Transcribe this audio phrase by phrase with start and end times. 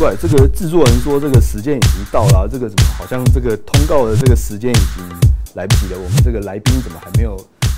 [0.00, 5.04] 怪，这个制作人说这个时间已经到了，这个怎么好像这个通告的这个时间已经
[5.56, 5.98] 来不及了？
[6.02, 7.36] 我们这个来宾怎么还没有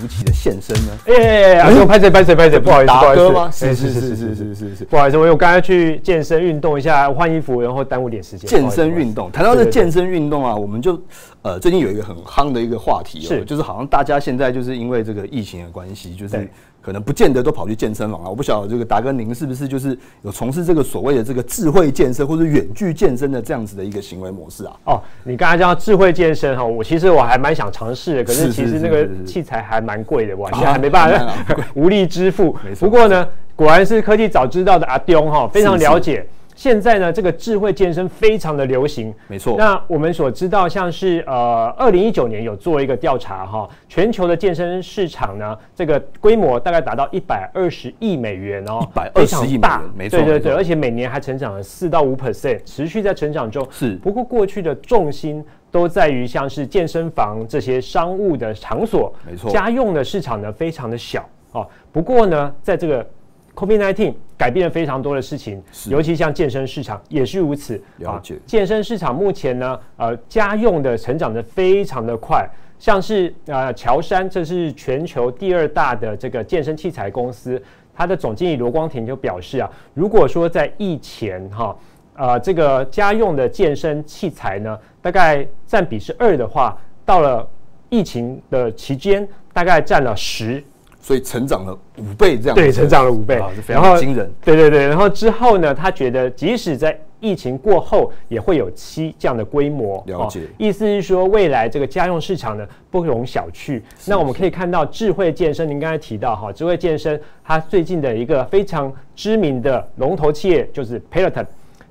[0.00, 0.92] 如期的现身呢？
[1.06, 3.46] 哎哎哎，我拍谁拍谁拍谁，不好意思，不好意思达哥吗？
[3.46, 4.84] 哎是是是是是是是。
[4.84, 8.48] 不好意思，我有刚才去健身运动一下，换衣服，然后耽误点时间。
[8.48, 10.96] 健身运动，谈到这健身运动啊，我们就
[11.42, 16.48] 呃最近有一个很夯的一个话题哦，是就是好像大家现在就是因为这个疫情的关系，就是对
[16.84, 18.28] 可能不见得都跑去健身房啊。
[18.28, 24.72] 我不晓得这个达哥您是不是就是有从事这个所谓的这个智慧健身或者远距健身的这样子的一个行为模式啊？
[24.84, 36.26] 哦，你刚才讲智慧健身哈，我其实我还蛮想尝试的，可是是其实那个器材还蛮贵的，我现啊在还没办法 无力支付不过呢，果然是科技早知道的阿丢哈，非常是是了解。
[36.54, 39.56] 现在呢，这个智慧健身非常的流行，没错。
[39.58, 49.82] 那我们所知道，像是呃，二零一九年有做一个调查哈，全球的健身市场呢，这个规模大概达到一百二十亿美元哦，120非常亿美元大。
[49.96, 53.66] 没错对对对，而且每年还成长了四到五 percent，持续在成长中。
[53.70, 53.96] 是。
[53.96, 59.50] 不过过去的重心都在于像是健身房这些商务的场所，没错。
[59.50, 61.28] 家用的市场呢非常的小。
[61.50, 61.66] 哦。
[61.90, 63.04] 不过呢，在这个
[63.54, 67.80] COVID-19 改变了非常多的事情，尤其像健身市场也是如此。
[67.98, 77.62] 了解健身市场目前呢，呃，家用的成长的非常的快，像是呃乔山，这是全球第二大的这个健身器材公司，
[77.94, 81.76] 它的总经理罗光庭就表示啊，如果说在疫前哈。
[82.16, 87.44] 呃，这个家用的健身器材呢，大概占比是二的话，到了
[87.88, 90.62] 疫情的期间，大概占了十，
[91.04, 94.32] 所以成长了五倍这样子，对，成长了五倍啊，这，非常惊人。
[94.42, 99.98] 对对对，然后之后呢，他觉得即使在疫情过后，也会有七这样的规模。
[99.98, 103.82] 哦了解意思是说，未来这个家用市场呢不容小觑。
[104.06, 111.44] 那我们可以看到智慧健身，您刚才提到哈，智慧健身它最近的一个非常知名的龙头企业就是 Peloton。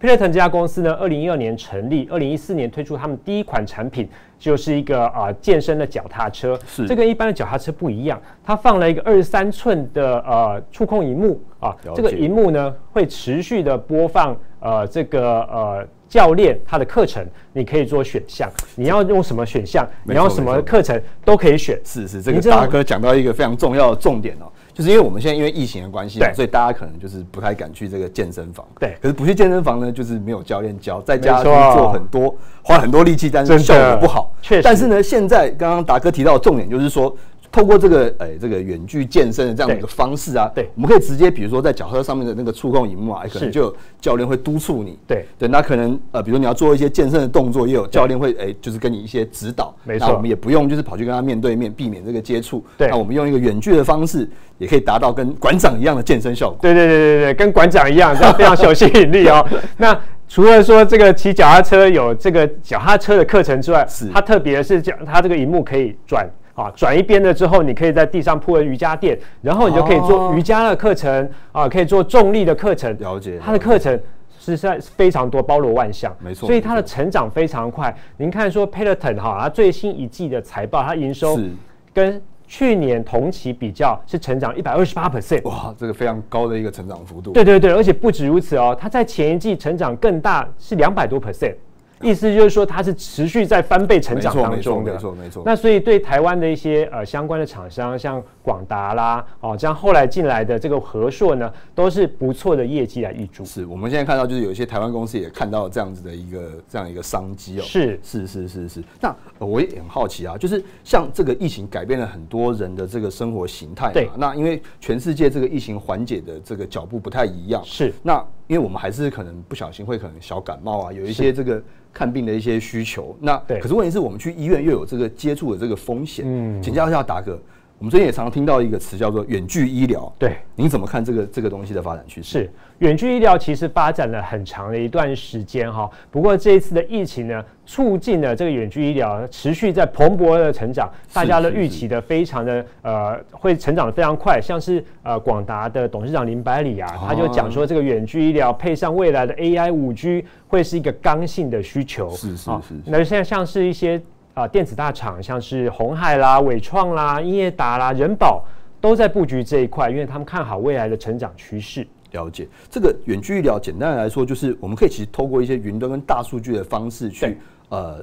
[0.00, 6.56] Peloton 这家公司呢，二零一二年成立，二零一四年推出他们第一款产品，就是一个啊、健身的脚踏车。
[6.68, 21.78] 是这跟一般的脚踏车不一样，它放了一个二十三寸的呃触控荧幕啊，这个解荧幕呢会持续的播放呃这个呃教练他的课程，你可以做选项，你要用什么选项，你要什么课程都可以选。
[21.84, 28.66] 是是，这个达哥讲到一个非常重要的重点哦，就是因为我们现在因为疫情的关系嘛，所以大家可能就是不太敢去这个健身房。
[28.80, 34.34] 对可是不去健身房呢，就是没有教练教，在家去做很多，花很多力气，但是效果不好。
[34.40, 37.14] 确实但是呢，现在刚刚达哥提到的重点就是说。
[37.58, 52.64] 透过这个哎、这个远距健身的这样的一个方式啊，对我们可以直接比如说在脚踏车上面的那个触控荧幕啊，可能就有教练会督促你，对对，那可能呃，比如你要做一些健身的动作，也有教练会哎、就是跟你一些指导，没错我们也不用就是跑去跟他面对面，避免这个接触。
[52.76, 56.58] 对那我们用一个远距的方式，也可以达到跟馆长一样的健身效果。
[56.62, 59.44] 对对对对对，跟馆长一样，这样非常有吸引力哦。
[59.76, 59.98] 那
[60.28, 66.24] 除了说这个骑脚踏车有这个脚踏车的课程之外是，它特别是讲它这个荧幕可以转。
[66.58, 72.94] 啊，转一边了之后，你可以在地上铺个瑜伽垫，然后你就可以做哦瑜伽的课程啊，可以做重力的课程。
[72.98, 73.96] 了解它的课程
[74.40, 76.12] 实在是非常多，包罗万象。
[76.18, 77.96] 没错所以它的成长非常快。
[78.16, 81.48] 您看说 Peloton 哈，它最新一季的财报，它营收是
[81.94, 85.48] 跟去年同期比较是成长一百二十八 percent。
[85.48, 87.30] 哇，这个非常高的一个成长幅度。
[87.30, 91.54] 对对对，而且不止如此哦，它在前一季成长更大，是两百多 percent，
[92.00, 94.92] 意思就是说它是持续在翻倍成长没错没错当中的。
[94.92, 103.44] 没错没错那所以对台湾的一些呃相关的厂商，像广达啦，哦，这样后来进来的这个和硕呢，都是不错的业绩来预祝。
[103.44, 107.62] 是我们现在看到，就是有一些台湾公司也看到这样子的一个这样一个商机哦。
[107.62, 108.84] 是是是是是。
[109.00, 109.08] 那
[109.38, 114.12] 呃我也很好奇啊，就是像这个疫情改变了很多人的这个生活形态对嘛。
[114.16, 123.16] 那因为全世界这个疫情缓解的这个脚步不太一样，是那因为我们还是可能不小心会可能小感冒啊，有一些这个看病的一些需求。
[123.20, 126.24] 那可是问题是我们去医院又有这个接触的这个风险。
[126.26, 127.38] 嗯请教一下达哥，
[127.78, 130.12] 我们最近也常常听到一个词叫做远距医疗。
[130.18, 132.40] 对，您怎么看这个这个东西的发展趋势？
[132.40, 132.50] 是。
[132.78, 152.74] 远距医疗其实发展了很长的一段时间哈，不过这一次的疫情呢，促进了这个远距医疗持续在蓬勃的成长，大家的预期的非常的呃会成长的非常快，像是呃广达的董事长林百里啊，他就讲说这个远距医疗配上未来的 AI 五 G 会是一个刚性的需求，是是是。
[152.86, 154.00] 那现在像是一些
[154.38, 158.44] 啊、电子大厂，像是红海啦、伟创啦、英业达啦、人保。
[158.80, 161.84] 都在布局这一块，因为他们看好未来的成长趋势。
[162.12, 167.36] 了解这个远距医疗，简单的来说，就是我们可以其实透过一些云端跟大数据的方式去
[167.70, 167.96] 呃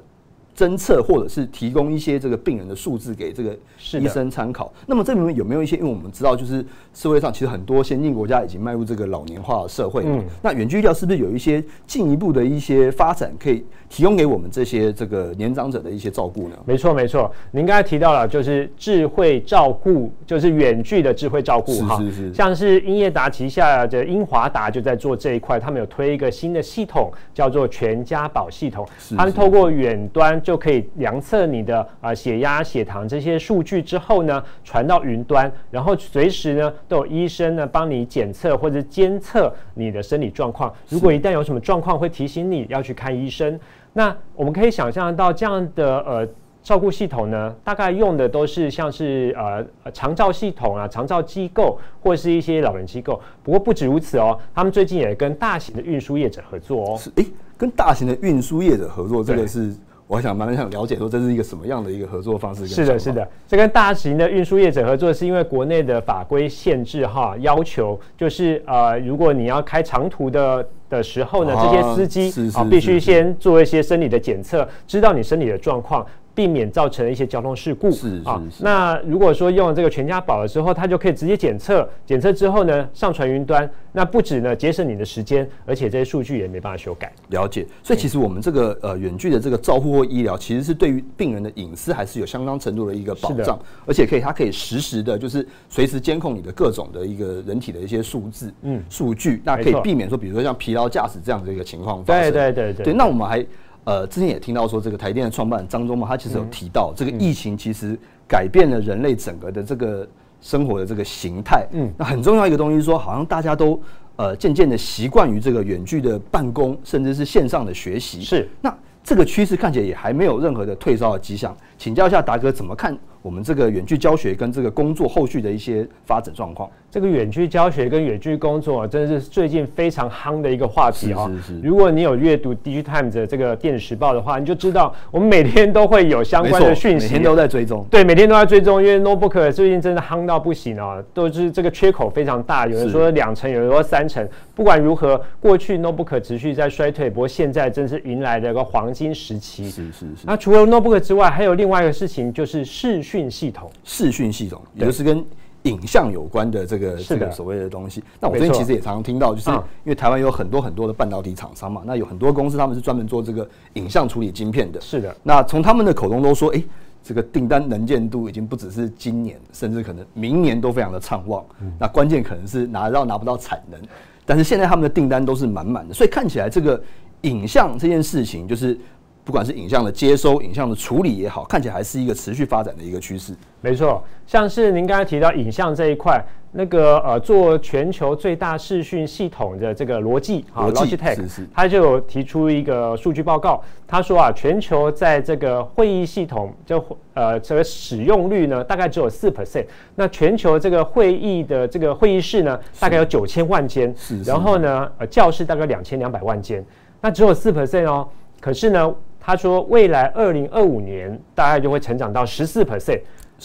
[0.56, 3.56] 侦测或者是提供一些这个病人的数字给这个
[4.00, 4.72] 医生参考。
[4.86, 5.76] 那么这里面有没有一些？
[5.76, 10.04] 因为我们知道，就是社会上其实很多先进国家已经迈入这个老年化的社会。
[10.06, 16.56] 嗯那远距医疗是不是有一些进一步的一些发展，可以提供给我们这些这个年长者的一些照顾呢？
[16.66, 17.30] 没错，没错。
[17.52, 22.00] 您刚才提到了，就是智慧照顾，就是远距的智慧照顾是哈。
[22.00, 28.88] 是是像是英业达旗下的英华达就在做这一块，他们有推一个新的系统，叫做全家宝系统。
[28.98, 40.72] 是是他们透过远端就可以量测你的啊、呃血压、血糖这些数据之后呢，传到云端，然后随时呢都有医生呢帮你检测或者监测你的生理状况。
[40.88, 43.60] 如果一旦有什么状况，会提醒你要去看医生。
[43.94, 46.28] 那我们可以想象到这样的呃
[46.62, 53.20] 照顾系统呢，大概用的都是像是呃呃长照系统啊、长照机构或是一些老人机构。
[53.42, 56.98] 不过不止如此哦，他们最近也跟大型的运输业者合作哦。
[56.98, 57.26] 是诶，
[57.58, 59.74] 跟大型的运输业者合作，这个是
[60.08, 76.06] 我想蛮想了解说这是一个什么样的一个合作方式是的，是的，这跟大型的运输业者合作，是因为国内的法规限制哈，要求就是呃，如果你要开长途的的时候呢，啊这些司机啊必须先做一些生理的检测，知道你身体的状况。
[76.36, 77.90] 避免造成一些交通事故。
[77.90, 87.12] 是啊那如果说用这个全家宝的时候，它就可以直接检测，检测之后呢上传云端，那不止呢节省你的时间，而且这些数据也没办法修改。
[87.30, 98.84] 了解，所以其实我们这个呃远距的这个照护或医疗，其实是对于病人的隐私还是有相当程度的一个保障，而且可以它可以实时的，就是随时监控你的各种的一个人体的一些数字、嗯。
[98.90, 102.32] 数据，那可以避免说，比如说像疲劳驾驶这样的一个情况发生。
[102.32, 102.86] 对对对对。
[102.86, 103.46] 对，那我们还
[103.86, 107.98] 呃之前也听到说，这个台电的创办人张忠谋他其实有提到，这个疫情其实
[108.28, 110.08] 改变了人类整个的这个
[110.42, 111.66] 生活的这个形态。
[111.72, 113.80] 嗯嗯，那很重要一个东西是说，好像大家都
[114.18, 118.22] 呃渐渐的习惯于这个远距的办公，甚至是线上的学习。
[118.22, 121.56] 是那这个趋势看起来也还没有任何的退烧的迹象。
[121.78, 126.68] 请教一下达哥，怎么看我们这个远距教学跟这个工作后续的一些发展状况？
[126.96, 137.86] 这个远距教学跟远距工作、啊，真的是最近非常夯的一个话题哈、是是是如果你有阅读《Digitimes》的这个电子时报的话，你就知道我们每天都会有相没关的讯息，每天都在追踪。
[137.92, 144.26] 对，每天都在追踪，因为 notebook 最近真的夯到不行啊，都是这个缺口非常大，有人是说两成，有人说三成。
[144.56, 149.66] 不管如何，过去 notebook 持续在衰退，不过现在真是迎来了一个黄金时期。
[149.66, 153.70] 是是是，那除了 notebook 之外，还有另外一个事情，就是视讯系统。
[153.84, 155.22] 视讯系统，也对就是跟
[155.66, 158.04] 影像有关的这个的这个所谓的东西。
[158.20, 164.82] 那我最近其实也常常听到，就是嗯因为台湾有很多很多的半导体厂商嘛，那有很多公司他们是专门做这个影像处理晶片的。
[164.82, 166.64] 是的，那从他们的口中都说，哎、
[167.04, 171.44] 这个订单能见度已经不只是今年，甚至可能明年都非常的畅旺。
[171.80, 173.80] 那关键可能是拿得到拿不到产能，
[174.26, 176.82] 但是现在他们的订单都是满满的，所以看起来这个
[177.22, 178.78] 影像这件事情，就是
[179.26, 183.34] 不管是影像的接收、影像的处理也好，看起来还是一个持续发展的一个趋势。
[183.60, 196.86] 没错，像是您刚才提到影像这一块，那个呃，做全球最大视讯系统的这个罗技啊 Logitech，是是他就有提出一个数据报告，他说啊，全球在这个会议系统就
[197.16, 199.66] 呃这个使用率呢，大概只有四 percent。
[199.96, 203.92] 那全球这个会议的这个会议室呢，大概有九千万间，
[204.24, 206.64] 然后呢，呃，教室大概两千两百万间，
[207.02, 208.08] 那只有四 percent 哦。
[208.40, 208.94] 可是呢，
[209.26, 213.02] 他说未来二零二五年大概就会成长到十四 percent。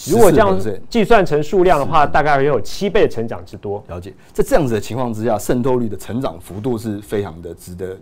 [0.08, 3.82] 如果这样14%计算成数量的话，大概也有七倍的成长之多。
[3.88, 7.96] 了解，在这样子的情况之下，渗透率的成长幅度是非常的值得，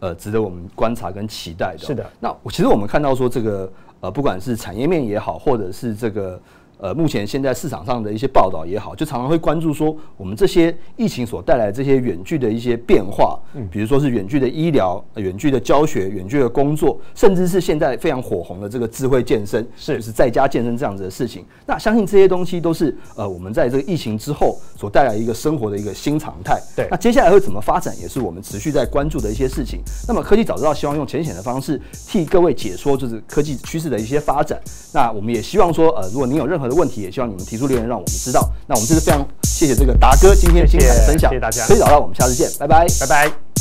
[0.00, 6.38] 呃，值得我们观察跟期待的哦、是的那其实我们看到说这个，呃，不管是产业面也好，或者是这个。
[6.84, 21.42] 呃，目前现在市场上的一些报道也好，就常常会关注说，我们这些疫情所带来的这些远距的一些变化，嗯，比如说是远距的医疗、呃远距的教学、远距的工作，甚至是现在非常火红的这个智慧健身，是就是在家健身这样子的事情。
[21.64, 26.60] 那相信这些东西都是呃我们在这个疫情之后所带来一个生活的一个新常态。
[26.76, 29.80] 对那接下来会怎么发展，也是我们持续在关注的一些事情。
[30.06, 34.60] 那么科技早知道，希望用浅显的方式替各位解说就是科技趋势的一些发展。
[34.92, 38.50] 那我们也希望说，呃，如果您有任何的问题，也希望你们提出留言让我们知道。
[38.66, 42.86] 那我们这次非常谢谢这个达哥今天精彩的分享，谢谢大家可以找到，我们下次见，拜拜。
[43.00, 43.53] 拜拜。